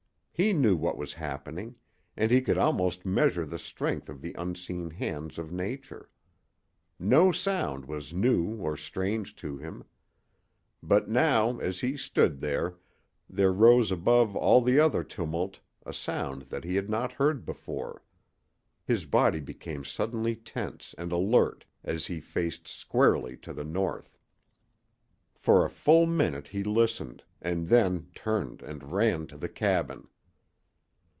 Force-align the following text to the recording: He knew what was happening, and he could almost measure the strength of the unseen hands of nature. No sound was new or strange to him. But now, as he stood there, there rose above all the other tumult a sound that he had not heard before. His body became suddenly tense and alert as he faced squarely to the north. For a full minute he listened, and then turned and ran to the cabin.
He 0.33 0.53
knew 0.53 0.75
what 0.75 0.97
was 0.97 1.13
happening, 1.13 1.75
and 2.17 2.31
he 2.31 2.41
could 2.41 2.57
almost 2.57 3.05
measure 3.05 3.45
the 3.45 3.59
strength 3.59 4.09
of 4.09 4.21
the 4.21 4.33
unseen 4.35 4.89
hands 4.89 5.37
of 5.37 5.51
nature. 5.51 6.09
No 6.97 7.31
sound 7.31 7.85
was 7.85 8.11
new 8.11 8.55
or 8.55 8.75
strange 8.75 9.35
to 9.35 9.57
him. 9.57 9.83
But 10.81 11.07
now, 11.07 11.59
as 11.59 11.81
he 11.81 11.95
stood 11.95 12.39
there, 12.39 12.79
there 13.29 13.53
rose 13.53 13.91
above 13.91 14.35
all 14.35 14.61
the 14.61 14.79
other 14.79 15.03
tumult 15.03 15.59
a 15.85 15.93
sound 15.93 16.41
that 16.49 16.63
he 16.63 16.73
had 16.75 16.89
not 16.89 17.11
heard 17.11 17.45
before. 17.45 18.01
His 18.83 19.05
body 19.05 19.41
became 19.41 19.85
suddenly 19.85 20.35
tense 20.35 20.95
and 20.97 21.11
alert 21.11 21.65
as 21.83 22.07
he 22.07 22.19
faced 22.19 22.67
squarely 22.67 23.37
to 23.37 23.53
the 23.53 23.63
north. 23.63 24.17
For 25.35 25.63
a 25.67 25.69
full 25.69 26.07
minute 26.07 26.47
he 26.47 26.63
listened, 26.63 27.23
and 27.43 27.67
then 27.67 28.09
turned 28.15 28.63
and 28.63 28.91
ran 28.91 29.27
to 29.27 29.37
the 29.37 29.47
cabin. 29.47 30.07